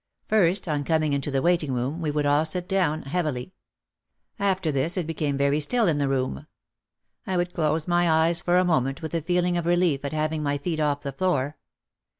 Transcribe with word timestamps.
First, 0.27 0.67
on 0.67 0.83
coming 0.83 1.13
into 1.13 1.29
the 1.29 1.43
waiting 1.43 1.73
room, 1.73 2.01
we 2.01 2.09
would 2.09 2.25
all 2.25 2.43
sit 2.43 2.67
down, 2.67 3.03
heavily. 3.03 3.53
After 4.39 4.71
this 4.71 4.97
it 4.97 5.05
be 5.05 5.13
came 5.13 5.37
very 5.37 5.59
still 5.59 5.85
in 5.87 5.99
the 5.99 6.07
room. 6.09 6.47
I 7.27 7.37
would 7.37 7.53
close 7.53 7.87
my 7.87 8.09
eyes 8.09 8.41
for 8.41 8.57
a 8.57 8.65
moment 8.65 9.03
with 9.03 9.13
a 9.13 9.21
feeling 9.21 9.57
of 9.57 9.67
relief 9.67 10.03
at 10.03 10.11
having 10.11 10.41
my 10.41 10.57
feet 10.57 10.79
off 10.79 11.01
the 11.01 11.11
floor. 11.13 11.59